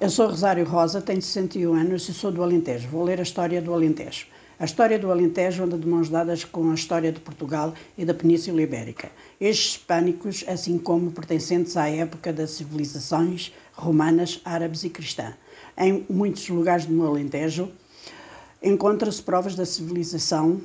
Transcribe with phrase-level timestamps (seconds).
[0.00, 2.88] Eu sou Rosário Rosa, tenho 61 anos e sou do Alentejo.
[2.88, 4.26] Vou ler a história do Alentejo.
[4.58, 8.14] A história do Alentejo anda de mãos dadas com a história de Portugal e da
[8.14, 9.10] Península Ibérica.
[9.40, 15.34] Estes hispânicos, assim como pertencentes à época das civilizações romanas, árabes e cristã.
[15.76, 17.70] Em muitos lugares do Alentejo
[18.62, 20.60] encontram-se provas da civilização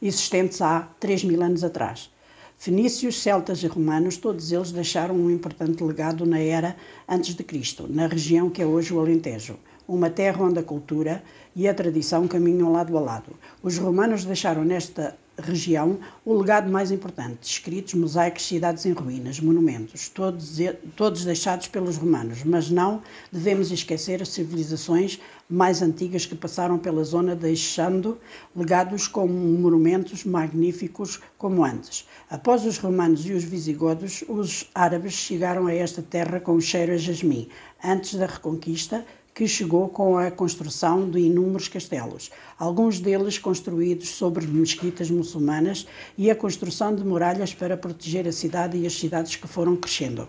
[0.00, 2.10] existentes há 3 mil anos atrás.
[2.56, 6.76] Fenícios, celtas e romanos, todos eles deixaram um importante legado na era
[7.06, 11.22] antes de Cristo, na região que é hoje o Alentejo, uma terra onde a cultura
[11.54, 13.32] e a tradição caminham lado a lado.
[13.62, 20.08] Os romanos deixaram nesta região o legado mais importante: escritos, mosaicos, cidades em ruínas, monumentos,
[20.08, 20.58] todos,
[20.96, 22.44] todos deixados pelos romanos.
[22.44, 28.18] Mas não devemos esquecer as civilizações mais antigas que passaram pela zona, deixando
[28.56, 32.06] legados como monumentos magníficos como antes.
[32.30, 36.92] Após os romanos e os visigodos, os árabes chegaram a esta terra com o cheiro
[36.92, 37.48] a jasmim.
[37.82, 44.46] Antes da reconquista, que chegou com a construção de inúmeros castelos, alguns deles construídos sobre
[44.46, 49.48] mesquitas muçulmanas e a construção de muralhas para proteger a cidade e as cidades que
[49.48, 50.28] foram crescendo.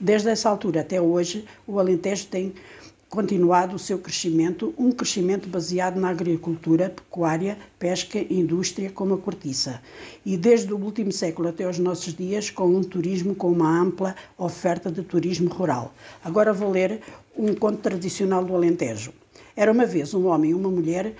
[0.00, 2.54] Desde essa altura até hoje, o Alentejo tem
[3.08, 9.18] continuado o seu crescimento, um crescimento baseado na agricultura, pecuária, pesca e indústria como a
[9.18, 9.80] cortiça.
[10.26, 14.14] E desde o último século até os nossos dias, com um turismo com uma ampla
[14.36, 15.94] oferta de turismo rural.
[16.22, 17.00] Agora vou ler
[17.36, 19.12] um conto tradicional do Alentejo.
[19.56, 21.14] Era uma vez um homem e uma mulher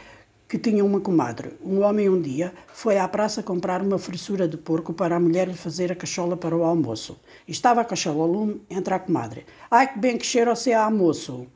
[0.46, 1.52] que tinham uma comadre.
[1.64, 5.48] Um homem um dia foi à praça comprar uma fressura de porco para a mulher
[5.48, 7.18] lhe fazer a cachola para o almoço.
[7.46, 9.46] Estava a cachola ao lume, entra a comadre.
[9.70, 11.46] Ai que bem que cheira você a almoço!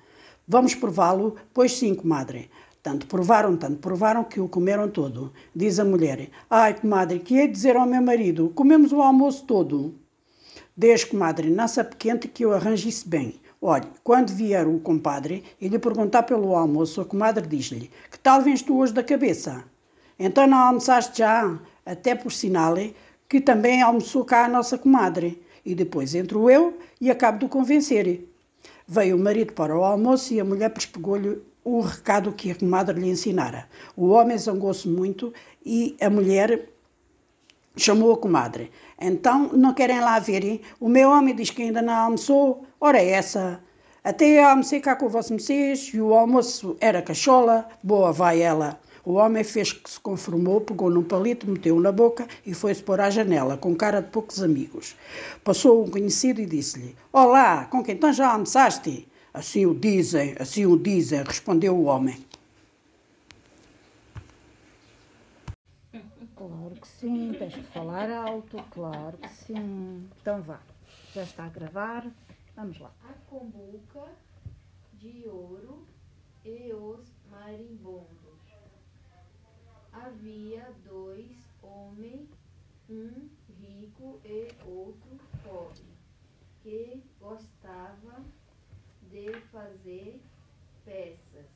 [0.47, 1.37] Vamos prová-lo?
[1.55, 2.51] Pois sim, comadre.
[2.83, 5.33] Tanto provaram, tanto provaram que o comeram todo.
[5.55, 8.51] Diz a mulher: Ai, comadre, que hei de dizer ao meu marido?
[8.53, 9.95] Comemos o almoço todo.
[10.77, 13.41] Deixe, comadre, não sabe quente que eu arranje isso bem.
[13.61, 18.43] Olhe, quando vier o compadre e lhe perguntar pelo almoço, a comadre diz-lhe: Que tal
[18.43, 19.65] vens tu hoje da cabeça?
[20.19, 21.57] Então não almoçaste já?
[21.87, 22.74] Até por sinal
[23.29, 25.41] que também almoçou cá a nossa comadre.
[25.64, 28.32] E depois entro eu e acabo de convencer.
[28.92, 33.01] Veio o marido para o almoço e a mulher pespegou-lhe o recado que a comadre
[33.01, 33.67] lhe ensinara.
[33.97, 35.33] O homem zangou-se muito
[35.64, 36.69] e a mulher
[37.75, 38.70] chamou a comadre.
[39.01, 40.61] Então, não querem lá verem?
[40.79, 42.67] O meu homem diz que ainda não almoçou.
[42.79, 43.64] Ora, é essa.
[44.05, 47.67] Até almocei cá com vossos e o almoço era cachola.
[47.83, 48.79] Boa vai ela.
[49.05, 53.01] O homem fez que se conformou, pegou num palito, meteu na boca e foi-se pôr
[53.01, 54.95] à janela, com cara de poucos amigos.
[55.42, 59.08] Passou um conhecido e disse-lhe: Olá, com quem então já almoçaste?
[59.35, 62.24] Assim o dizem, assim o dizem, respondeu o homem.
[66.36, 70.08] Claro que sim, tens que falar alto, claro que sim.
[70.20, 70.61] Então vá,
[71.12, 72.07] já está a gravar,
[72.55, 72.92] vamos lá.
[73.08, 74.05] A combuca
[74.95, 75.85] de ouro
[76.45, 78.22] e os marimbondos
[79.92, 82.29] havia dois homens,
[82.89, 83.29] um
[83.61, 85.85] rico e outro pobre,
[86.63, 88.25] que gostava
[89.11, 90.20] de fazer
[90.85, 91.51] peças.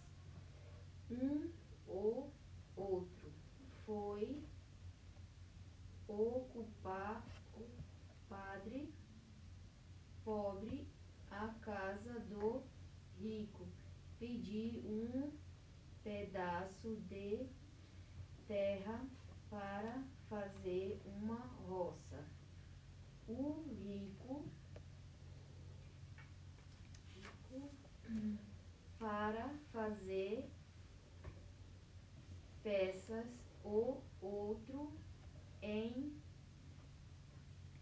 [1.11, 1.51] Um
[1.89, 2.31] ou
[2.77, 3.33] outro
[3.85, 4.43] foi
[6.09, 7.25] ocupar
[7.55, 7.65] o
[8.29, 8.93] padre
[10.25, 10.87] pobre
[11.31, 12.63] a casa do
[13.21, 13.67] rico,
[14.19, 15.31] pedir um
[16.03, 17.47] pedaço de
[18.47, 19.05] terra
[19.51, 22.25] para fazer uma roça.
[23.29, 24.45] O rico,
[28.99, 30.49] para fazer
[32.63, 33.27] peças,
[33.65, 34.93] o outro
[35.61, 36.13] em,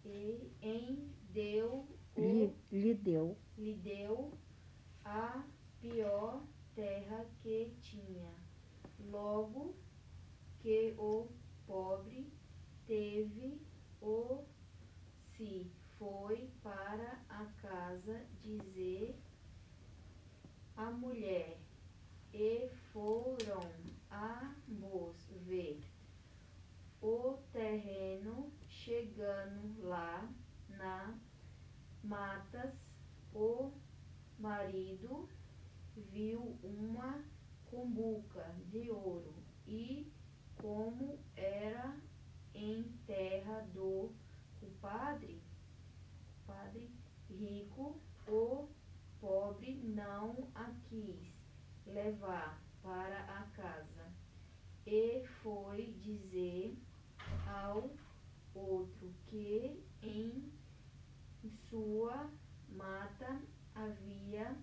[0.04, 1.86] e, em deu
[2.16, 4.36] o, lhe, lhe deu lhe deu
[5.04, 5.44] a
[5.80, 6.42] pior
[6.74, 8.32] terra que tinha.
[9.10, 9.74] Logo
[10.64, 11.28] que o
[11.66, 12.32] pobre
[12.86, 13.60] teve
[14.00, 14.42] o
[15.36, 19.14] se foi para a casa dizer
[20.74, 21.58] a mulher
[22.32, 23.60] e foram
[24.10, 25.84] ambos ver
[27.02, 30.26] o terreno chegando lá
[30.70, 31.14] na
[32.02, 32.74] matas.
[33.34, 33.70] O
[34.38, 35.28] marido
[35.94, 37.22] viu uma
[37.70, 39.23] cumbuca de ouro
[40.64, 41.94] como era
[42.54, 44.10] em terra do
[44.80, 45.42] padre,
[46.46, 46.90] padre
[47.28, 48.66] rico, o
[49.20, 51.20] pobre não a quis
[51.86, 54.10] levar para a casa
[54.86, 56.78] e foi dizer
[57.46, 57.90] ao
[58.54, 60.50] outro que em
[61.68, 62.30] sua
[62.70, 63.38] mata
[63.74, 64.56] havia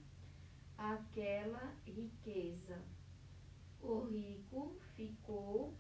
[0.80, 2.81] aquela riqueza.
[3.80, 5.70] O rico ficou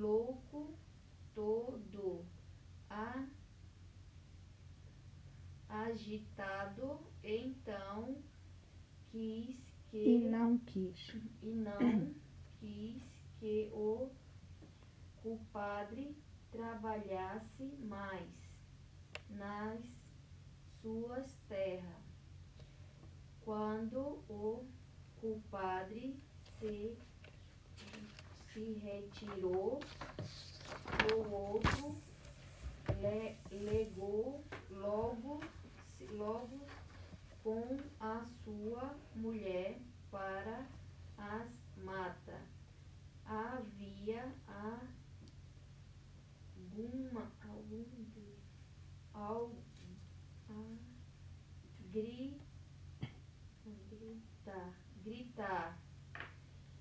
[0.00, 0.74] louco
[1.34, 2.24] todo,
[2.88, 3.26] a,
[5.68, 8.22] agitado, então
[9.10, 9.56] quis
[9.90, 11.16] que E não quis.
[11.42, 12.14] e não
[12.60, 13.02] quis
[13.38, 14.10] que o
[15.22, 16.16] compadre
[16.50, 18.30] trabalhasse mais
[19.30, 19.80] nas
[20.80, 22.04] suas terras.
[23.44, 24.66] Quando o
[25.20, 26.16] compadre
[26.58, 26.96] se,
[28.54, 29.80] se retirou,
[31.12, 32.00] o outro
[33.00, 35.40] le, legou logo,
[36.12, 36.64] logo
[37.42, 40.68] com a sua mulher para
[41.18, 42.48] as matas.
[43.26, 44.32] Havia
[46.46, 47.84] alguma, algum,
[49.14, 49.50] al,
[50.48, 50.76] a,
[51.90, 52.40] gri,
[53.90, 54.72] gritar,
[55.02, 55.76] gritar,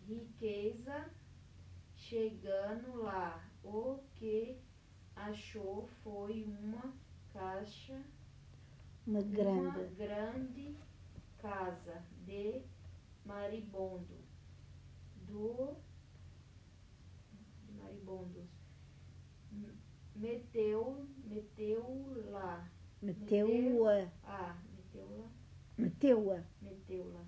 [0.08, 1.12] riqueza
[2.14, 3.44] chegando lá.
[3.64, 4.56] O que
[5.16, 6.94] achou foi uma
[7.34, 8.00] caixa
[9.08, 9.96] Uma uma grande.
[9.96, 10.76] grande
[11.40, 12.62] casa de
[13.26, 14.16] maribondo
[15.28, 15.76] do
[17.66, 18.48] de maribondos
[20.16, 22.70] meteu meteu lá
[23.02, 24.08] Meteu-a.
[24.24, 25.28] ah Meteu-a.
[25.78, 27.26] meteu lá Meteu-a.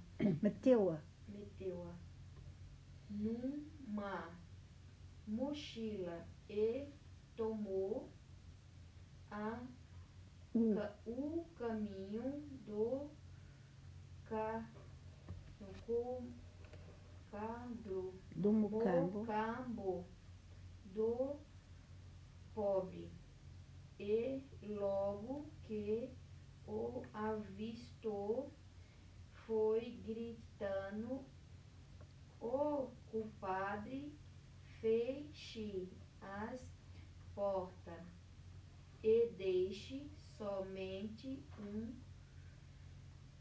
[1.28, 1.94] meteu-a
[3.10, 4.30] numa
[5.28, 6.88] mochila e
[7.36, 8.10] tomou
[9.32, 9.60] a
[10.54, 13.10] O ca- o caminho do
[14.30, 14.66] ca,
[15.60, 16.24] do
[17.32, 19.20] cadro, do mocambo.
[19.20, 20.06] mocambo
[20.94, 21.36] do
[22.54, 23.12] pobre.
[24.00, 26.10] E logo que
[26.68, 28.52] o avistou,
[29.46, 31.24] foi gritando,
[32.42, 34.14] o compadre
[34.86, 35.90] feche
[36.22, 36.62] as
[37.34, 38.06] portas
[39.02, 41.92] e deixe somente um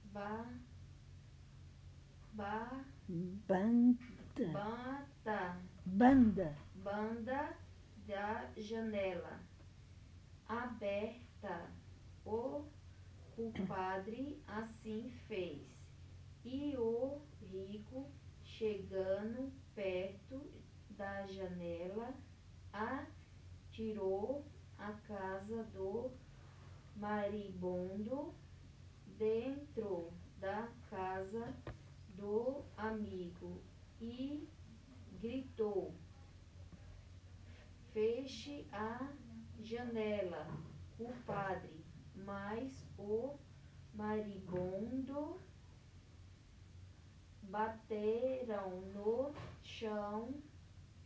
[0.05, 0.49] ba,
[2.32, 3.99] ba, Banda.
[4.55, 6.56] bata, Banda.
[6.76, 7.55] banda
[8.06, 9.38] da janela
[10.49, 11.70] aberta.
[12.25, 12.64] O
[13.37, 15.61] compadre assim fez.
[16.43, 18.11] E o rico,
[18.43, 20.54] chegando perto
[20.96, 22.14] da janela,
[22.73, 24.44] atirou
[24.79, 26.11] a casa do
[26.96, 28.35] maribondo
[29.19, 31.55] dentro da casa
[32.17, 33.61] do amigo
[34.00, 34.49] e
[35.20, 35.94] gritou:
[37.93, 39.08] Feche a
[39.61, 40.46] janela,
[40.99, 41.85] compadre.
[42.17, 43.37] Mas o
[43.93, 45.38] maribondo
[47.43, 50.35] bateram no chão,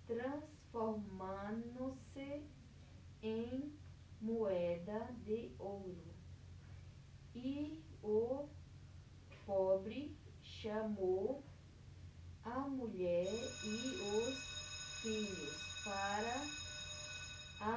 [0.09, 2.43] transformando-se
[3.23, 3.73] em
[4.21, 6.05] moeda de ouro.
[7.35, 8.49] E o
[9.45, 11.45] pobre chamou
[12.43, 13.31] a mulher
[13.65, 13.77] e
[14.17, 14.39] os
[15.03, 16.41] filhos para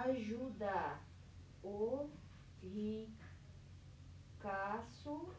[0.06, 1.04] ajudar
[1.63, 2.10] o
[4.39, 5.36] ricaço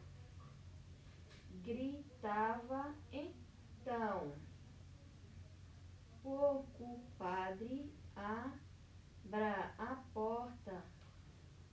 [1.63, 4.31] gritava então
[7.23, 10.83] compadre abra a porta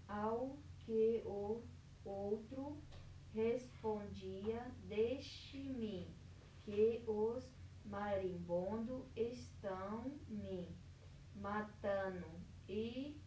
[0.07, 1.65] ao que o
[2.05, 2.81] outro
[3.35, 6.09] respondia deixe-me
[6.63, 7.51] que os
[7.85, 10.69] marimbondos estão me
[11.35, 12.31] matando
[12.69, 13.21] e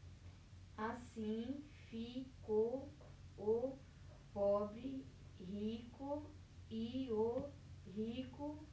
[0.78, 2.90] assim ficou
[3.38, 3.78] o
[4.34, 5.06] pobre
[5.42, 6.32] rico
[6.70, 7.50] e o
[7.94, 8.66] rico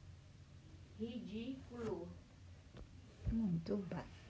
[0.97, 2.10] ridículo.
[3.31, 4.20] Muito bem.